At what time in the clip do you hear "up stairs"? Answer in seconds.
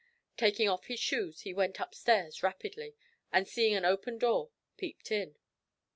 1.79-2.41